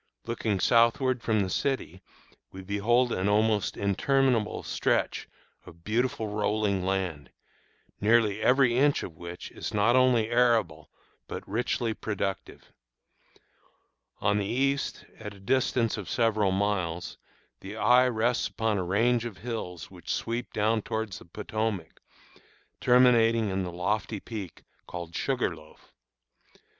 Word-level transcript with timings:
Looking 0.25 0.59
southward 0.59 1.21
from 1.21 1.41
the 1.41 1.49
city 1.51 2.01
we 2.51 2.63
behold 2.63 3.11
an 3.11 3.29
almost 3.29 3.77
interminable 3.77 4.63
stretch 4.63 5.29
of 5.63 5.83
beautiful 5.83 6.27
rolling 6.27 6.83
land, 6.83 7.29
nearly 7.99 8.41
every 8.41 8.75
inch 8.75 9.03
of 9.03 9.15
which 9.15 9.51
is 9.51 9.75
not 9.75 9.95
only 9.95 10.31
arable 10.31 10.89
but 11.27 11.47
richly 11.47 11.93
productive. 11.93 12.71
On 14.19 14.39
the 14.39 14.45
east, 14.47 15.05
at 15.19 15.35
a 15.35 15.39
distance 15.39 15.97
of 15.97 16.09
several 16.09 16.51
miles, 16.51 17.19
the 17.59 17.75
eye 17.77 18.07
rests 18.07 18.47
upon 18.47 18.79
a 18.79 18.83
range 18.83 19.23
of 19.23 19.37
hills 19.37 19.91
which 19.91 20.11
sweep 20.11 20.51
downward 20.51 20.83
toward 20.83 21.11
the 21.13 21.25
Potomac, 21.25 22.01
terminating 22.79 23.49
in 23.51 23.61
the 23.61 23.71
lofty 23.71 24.19
peak 24.19 24.63
called 24.87 25.13
Sugarloaf. 25.15 25.93